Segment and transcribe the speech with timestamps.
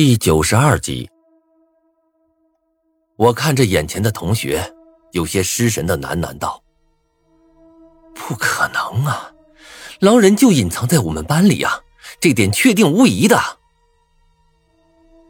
[0.00, 1.10] 第九十二集，
[3.16, 4.72] 我看着眼前的同学，
[5.10, 6.62] 有些失神的喃喃道
[8.14, 9.32] ：“不可能啊，
[9.98, 11.80] 狼人就隐藏在我们班里啊，
[12.20, 13.36] 这点确定无疑的。”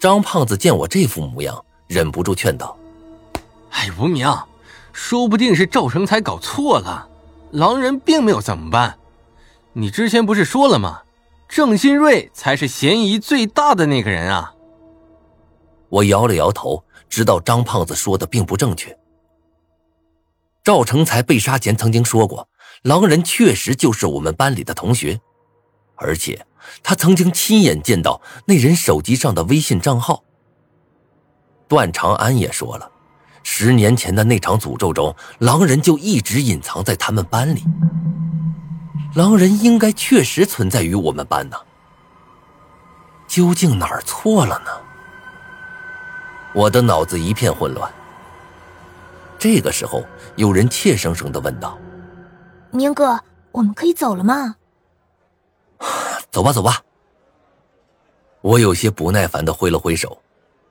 [0.00, 2.76] 张胖子见我这副模样，忍不住劝道
[3.70, 4.28] ：“哎，无名，
[4.92, 7.08] 说不定是赵成才搞错了，
[7.52, 8.98] 狼人并没有在我们班。
[9.74, 11.02] 你之前不是说了吗？”
[11.48, 14.52] 郑新瑞才是嫌疑最大的那个人啊！
[15.88, 18.96] 我摇了摇头，知道张胖子说的并不正确。
[20.64, 22.48] 赵成才被杀前曾经说过，
[22.82, 25.20] 狼人确实就是我们班里的同学，
[25.94, 26.44] 而且
[26.82, 30.24] 他曾经亲眼见到那人手机上的微信账号。
[31.68, 32.90] 段长安也说了，
[33.44, 37.62] 十年前的那场诅咒中，狼人就一直隐藏在他们班里。
[39.14, 41.56] 狼人应该确实存在于我们班呢，
[43.28, 44.85] 究竟哪儿错了呢？
[46.56, 47.92] 我的脑子一片混乱。
[49.38, 50.02] 这个时候，
[50.36, 51.78] 有人怯生生的问道
[52.72, 53.20] ：“明哥，
[53.52, 54.56] 我们可以走了吗
[56.32, 56.82] ？”“走吧，走吧。”
[58.40, 60.22] 我有些不耐烦的挥了挥手，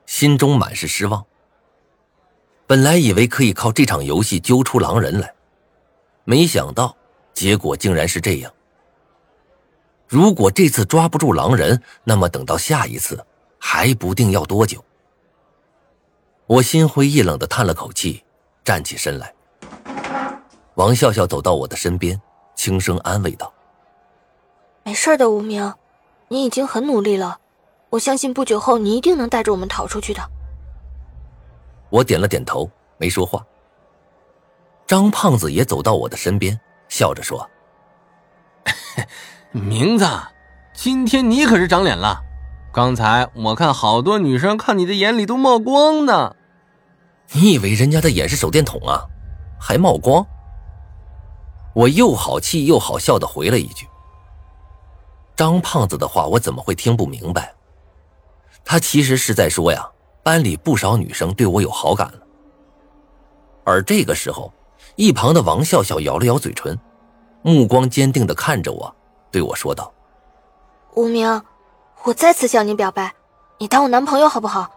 [0.07, 1.23] 心中满是失望。
[2.65, 5.31] 本来以为可以靠这场游戏揪出狼人来，
[6.23, 6.97] 没想到。
[7.31, 8.51] 结果竟然是这样。
[10.07, 13.23] 如果这次抓不住狼人，那么等到下一次，
[13.59, 14.83] 还不定要多久。
[16.47, 18.23] 我心灰意冷的叹了口气，
[18.63, 19.33] 站起身来。
[20.75, 22.21] 王笑笑走到我的身边，
[22.55, 23.51] 轻声安慰道
[24.83, 25.73] ：“没事的，无名，
[26.27, 27.39] 你已经很努力了，
[27.89, 30.21] 我相信不久后你一定能带着我们逃出去的。”
[31.89, 33.43] 我点了点头，没说话。
[34.85, 36.59] 张胖子也走到我的身边。
[36.87, 37.49] 笑着说
[39.51, 40.07] ：“明子，
[40.75, 42.21] 今天你可是长脸了。
[42.75, 46.35] 刚才我看好多女生看你的眼里都冒光呢。
[47.31, 49.05] 你以为人家的眼是手电筒啊？
[49.57, 50.27] 还冒光？”
[51.73, 53.87] 我又好气又好笑的回了一句
[55.37, 57.55] ：“张胖子的话我怎么会听不明白？
[58.65, 59.89] 他其实是在说呀，
[60.21, 62.19] 班里不少女生对我有好感了。”
[63.63, 64.51] 而这个时候。
[64.97, 66.77] 一旁的王笑笑咬了咬嘴唇，
[67.41, 68.95] 目光坚定的看着我，
[69.29, 69.91] 对我说道
[70.95, 71.41] ：“无名，
[72.05, 73.13] 我再次向你表白，
[73.57, 74.69] 你当我男朋友好不好？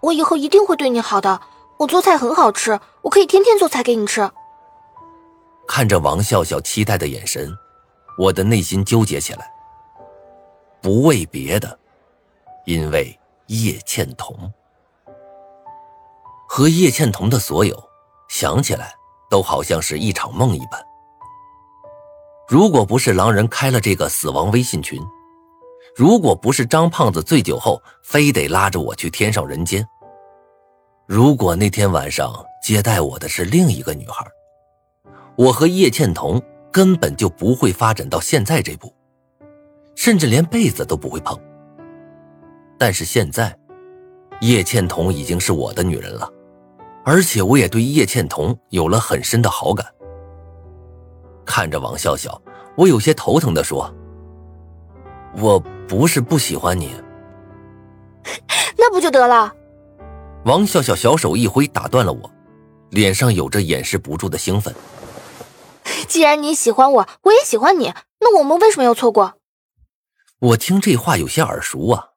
[0.00, 1.40] 我以后一定会对你好的。
[1.78, 4.30] 我做菜很好吃，我可以天天做菜给你吃。”
[5.66, 7.50] 看着王笑笑期待的眼神，
[8.18, 9.50] 我的内心纠结起来。
[10.82, 11.78] 不为别的，
[12.66, 14.52] 因为叶倩彤
[16.46, 17.82] 和叶倩彤的所有，
[18.28, 18.94] 想起来。
[19.30, 20.80] 都好像是一场梦一般。
[22.46, 25.02] 如果不是狼人开了这个死亡微信群，
[25.96, 29.86] 如果不是张胖子醉酒后非得拉着我去天上人间，
[31.06, 34.26] 如果那天晚上接待我的是另一个女孩，
[35.36, 38.92] 我和叶倩彤根本就不会发展到现在这步，
[39.94, 41.38] 甚至连被子都不会碰。
[42.76, 43.56] 但是现在，
[44.40, 46.28] 叶倩彤已经是我的女人了。
[47.04, 49.86] 而且我也对叶倩彤有了很深的好感。
[51.44, 52.40] 看着王笑笑，
[52.76, 53.94] 我有些头疼的说
[55.38, 56.94] ：“我不是不喜欢你，
[58.76, 59.54] 那不就得了？”
[60.44, 62.30] 王笑笑小手一挥，打断了我，
[62.90, 64.74] 脸上有着掩饰不住的兴奋。
[66.08, 69.38] 既然你喜欢我，我也喜欢你，那我们为什么要错过？
[70.38, 72.10] 我听这话有些耳熟啊，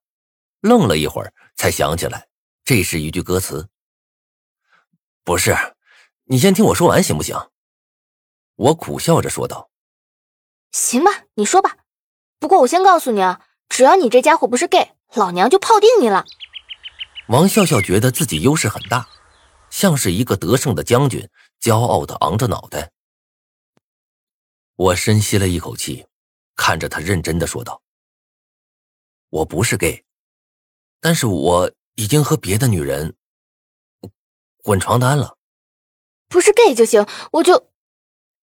[0.61, 2.27] 愣了一会儿，才想起来，
[2.65, 3.69] 这是一句歌词。
[5.23, 5.55] 不是，
[6.25, 7.37] 你先听我说完行不行？
[8.55, 9.69] 我苦笑着说道。
[10.71, 11.77] 行吧，你说吧。
[12.39, 13.41] 不过我先告诉你啊，
[13.77, 16.25] 只要你这家伙不是 gay，老娘就泡定你了。
[17.27, 19.07] 王笑笑觉得自己优势很大，
[19.69, 21.29] 像是一个得胜的将军，
[21.61, 22.91] 骄傲的昂着脑袋。
[24.77, 26.07] 我深吸了一口气，
[26.55, 27.83] 看着他认真的说道
[29.29, 30.03] ：“我不是 gay，
[30.99, 33.15] 但是我已经和别的女人。”
[34.63, 35.37] 滚床单了，
[36.27, 37.69] 不是 gay 就行，我就。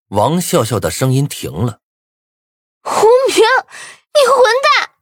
[0.07, 1.81] 王笑笑的声音停了。
[2.83, 4.94] 胡明，你混蛋！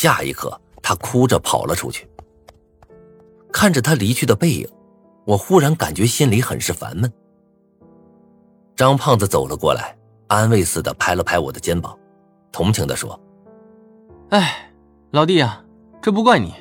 [0.00, 2.08] 下一刻，他哭着跑了出去。
[3.52, 4.66] 看着他离去的背影，
[5.26, 7.12] 我忽然感觉心里很是烦闷。
[8.74, 9.94] 张胖子走了过来，
[10.28, 11.94] 安慰似的拍了拍我的肩膀，
[12.50, 13.20] 同情的说
[14.30, 14.72] ：“哎，
[15.10, 15.62] 老弟啊，
[16.00, 16.54] 这不怪你。”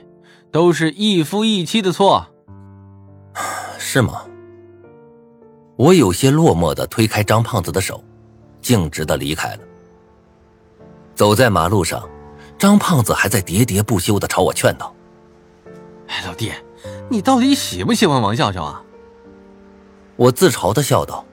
[0.51, 2.27] 都是一夫一妻的错，
[3.77, 4.25] 是吗？
[5.77, 8.03] 我有些落寞的推开张胖子的手，
[8.59, 9.59] 径直的离开了。
[11.15, 12.03] 走在马路上，
[12.59, 14.93] 张胖子还在喋喋不休的朝我劝道
[16.07, 16.51] ：“哎，老弟，
[17.09, 18.83] 你到底喜不喜欢王笑笑啊？”
[20.17, 21.25] 我自嘲的笑道：“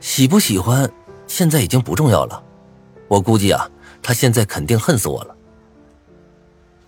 [0.00, 0.90] 喜不喜欢，
[1.28, 2.42] 现在已经不重要了。
[3.06, 3.70] 我估计啊，
[4.02, 5.36] 他现在肯定恨死我了。”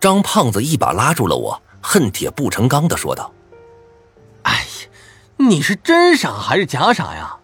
[0.00, 3.32] 张胖子一把拉住了我，恨铁不成钢的说道
[4.43, 4.59] ：“哎呀，
[5.37, 7.37] 你是真傻还是假傻呀？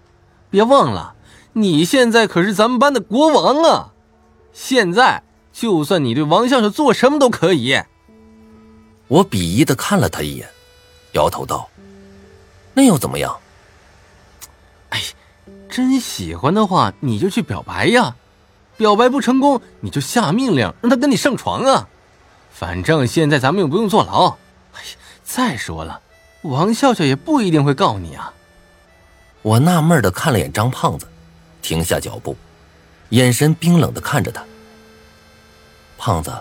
[0.50, 1.14] 别忘了，
[1.52, 3.92] 你现在可是咱们班的国王啊！
[4.52, 7.80] 现在就算你对王笑笑做什么都可以。”
[9.08, 10.48] 我鄙夷的看了他一眼，
[11.12, 11.68] 摇头道
[12.74, 13.36] ：“那又怎么样？
[14.90, 15.00] 哎，
[15.68, 18.14] 真喜欢的话，你就去表白呀！
[18.76, 21.88] 表白不成功，你就下命令让他跟你上床啊！”
[22.52, 24.36] 反正现在咱们又不用坐牢，
[24.74, 26.00] 哎呀，再说了，
[26.42, 28.32] 王笑笑也不一定会告你啊。
[29.42, 31.06] 我纳闷的看了眼张胖子，
[31.62, 32.36] 停下脚步，
[33.10, 34.44] 眼神冰冷的看着他。
[35.96, 36.32] 胖子，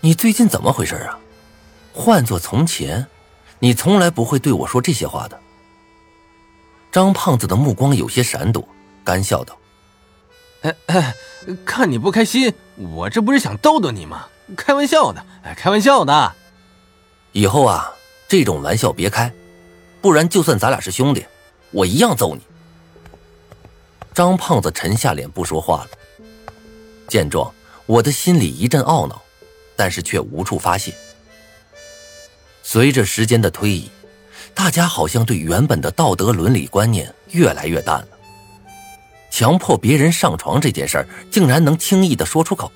[0.00, 1.18] 你最近怎么回事啊？
[1.92, 3.06] 换做从前，
[3.58, 5.38] 你从来不会对我说这些话的。
[6.90, 8.66] 张胖子的目光有些闪躲，
[9.04, 9.56] 干笑道
[10.62, 11.14] ：“哎哎，
[11.64, 14.26] 看你不开心，我这不是想逗逗你吗？”
[14.56, 16.34] 开玩笑的，哎，开玩笑的。
[17.32, 17.92] 以后啊，
[18.28, 19.32] 这种玩笑别开，
[20.00, 21.24] 不然就算咱俩是兄弟，
[21.70, 22.42] 我一样揍你。
[24.14, 25.90] 张胖子沉下脸不说话了。
[27.08, 27.52] 见状，
[27.86, 29.22] 我的心里一阵懊恼，
[29.74, 30.92] 但是却无处发泄。
[32.62, 33.90] 随着时间的推移，
[34.54, 38.08] 大家好像对原本的道德伦理观念越来越淡了。
[39.30, 42.70] 强迫别人上床这件事儿，竟然能轻易的说出口。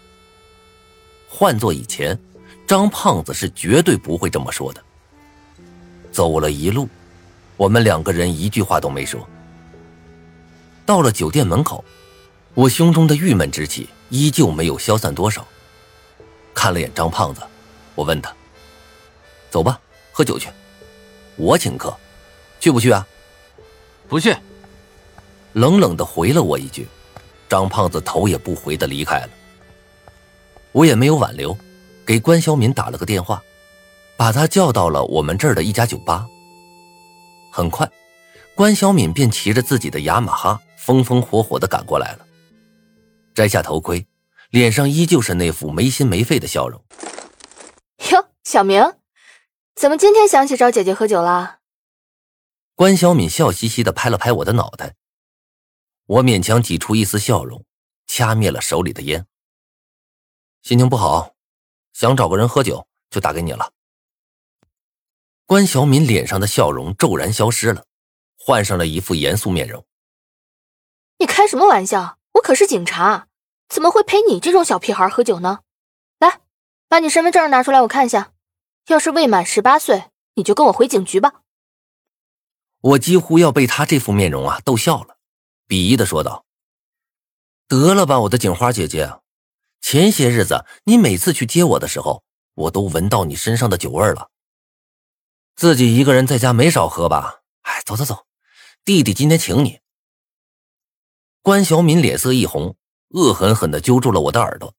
[1.29, 2.19] 换做以前，
[2.67, 4.83] 张胖子是绝对不会这么说的。
[6.11, 6.89] 走了一路，
[7.59, 9.27] 我们两个人一句话都没说。
[10.87, 11.85] 到了酒店门口，
[12.55, 15.45] 我胸中的郁闷之气依旧没有消散多少。
[16.55, 17.43] 看了眼张胖子，
[17.97, 18.33] 我问他
[19.51, 19.79] ：“走吧，
[20.13, 20.49] 喝酒去，
[21.37, 21.95] 我请客，
[22.61, 23.07] 去不去啊
[24.09, 24.35] ？”“不去。”
[25.55, 26.87] 冷冷的回了我一句。
[27.49, 29.29] 张胖子头也不回的离开了。
[30.73, 31.57] 我也没有挽留，
[32.05, 33.41] 给关小敏打了个电话，
[34.17, 36.27] 把他叫到了我们这儿的一家酒吧。
[37.53, 37.89] 很快，
[38.57, 42.25] 关小敏便骑着自己的雅马哈，风风火火的赶过来了。
[43.35, 44.07] 摘下头盔，
[44.51, 46.81] 脸上依旧是那副没心没肺的笑容。
[48.13, 48.95] 哟，小明，
[49.75, 51.59] 怎么今天想起找姐姐喝酒了？
[52.77, 54.95] 关小敏笑嘻嘻的拍了拍我的脑袋，
[56.07, 57.65] 我勉强挤出一丝笑容，
[58.07, 59.27] 掐灭了手里的烟。
[60.63, 61.35] 心情不好，
[61.95, 63.73] 想找个人喝酒，就打给你了。
[65.47, 67.85] 关小敏脸上的笑容骤然消失了，
[68.39, 69.85] 换上了一副严肃面容。
[71.27, 72.19] 你开什么玩笑？
[72.35, 73.27] 我可是警察，
[73.69, 75.59] 怎么会陪你这种小屁孩喝酒呢？
[76.21, 76.39] 来，
[76.87, 78.31] 把你身份证拿出来，我看一下。
[78.87, 81.41] 要是未满十八岁，你就跟我回警局吧。
[82.81, 85.17] 我几乎要被他这副面容啊逗笑了，
[85.67, 86.45] 鄙夷的说道
[87.67, 89.19] ：“得了吧，我的警花姐姐。”
[89.83, 92.23] 前些日子，你每次去接我的时候，
[92.55, 94.31] 我都闻到你身上的酒味了。
[95.57, 97.41] 自己一个人在家没少喝吧？
[97.63, 98.27] 哎，走走走，
[98.85, 99.81] 弟弟今天请你。
[101.47, 102.75] 关小敏脸色一红，
[103.11, 104.75] 恶狠狠地揪住了我的耳朵，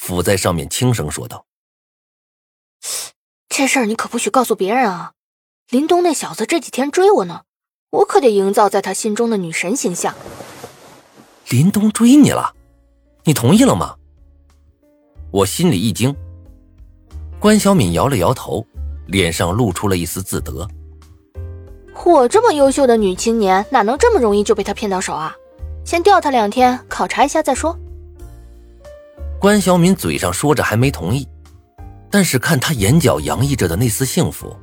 [0.00, 1.44] 抚在上面轻声说道
[3.50, 5.12] ：“这事儿你可不许告诉别人啊！
[5.68, 7.42] 林东那小子这几天追我呢，
[7.90, 10.14] 我可得营造在他心中的女神形象。”
[11.50, 12.54] 林东追你了？
[13.24, 13.96] 你同意了吗？
[15.30, 16.16] 我心里一惊，
[17.38, 18.66] 关小敏摇了摇头，
[19.08, 20.66] 脸上露出了一丝自得。
[22.06, 25.36] 我这么优秀的女青年，哪能这么容易就被他骗到手啊？
[25.86, 27.78] 先吊他两天，考察一下再说。
[29.38, 31.26] 关小敏嘴上说着还没同意，
[32.10, 34.54] 但是看她眼角洋溢着的那丝幸福，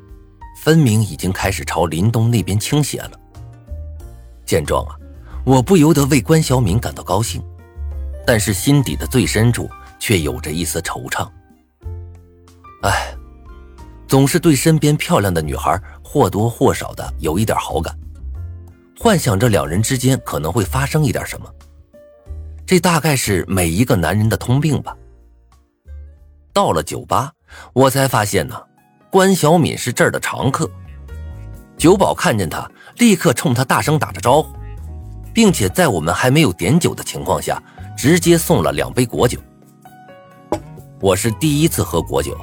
[0.61, 3.11] 分明已经开始朝林东那边倾斜了。
[4.45, 4.95] 见状啊，
[5.45, 7.41] 我不由得为关小敏感到高兴，
[8.27, 9.69] 但是心底的最深处。
[9.99, 11.25] 却有着一丝惆怅。
[12.81, 13.15] 哎，
[14.05, 17.97] 总是对身边漂亮的女孩或多或少的有一点好感，
[18.99, 21.47] 幻想着两人之间可能会发生一点什么。
[22.65, 24.95] 这大概是每一个男人的通病吧。
[26.53, 27.31] 到了酒吧，
[27.73, 28.55] 我才发现呢，
[29.11, 30.69] 关小敏是这儿的常客。
[31.75, 34.55] 酒保看见他，立刻冲他大声打着招呼，
[35.33, 37.61] 并且在我们还没有点酒的情况下，
[37.97, 39.39] 直接送了两杯果酒。
[41.01, 42.37] 我是第一次喝果酒，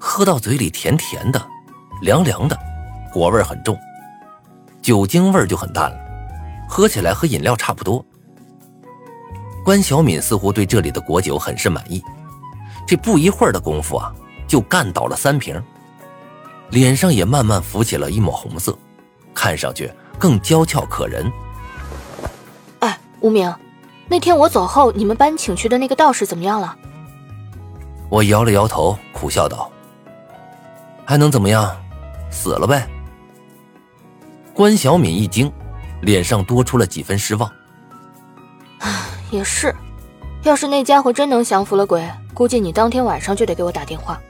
[0.00, 1.40] 喝到嘴里甜甜的，
[2.02, 2.58] 凉凉的，
[3.12, 3.78] 果味很重，
[4.88, 5.98] 酒精味就很淡了，
[6.66, 8.02] 喝起来和饮料差不多。
[9.62, 12.02] 关小敏似乎对这里的果酒很是满意，
[12.86, 14.10] 这不一会儿的功夫啊，
[14.46, 15.62] 就干倒了三瓶，
[16.70, 18.74] 脸上也慢慢浮起了一抹红色，
[19.34, 21.30] 看上去更娇俏可人。
[22.78, 23.54] 哎，无名，
[24.08, 26.74] 那天我走后，你们班请去的那个道士怎么样了？
[28.08, 29.70] 我摇了摇头，苦笑道
[31.04, 31.76] ：“还能怎么样？
[32.30, 32.88] 死了呗。”
[34.58, 35.52] 关小敏一惊，
[36.00, 37.48] 脸上多出了几分失望。
[39.30, 39.72] 也是，
[40.42, 44.20] 要是那家伙真能降服了鬼，估计你当天晚上就得给我打电话。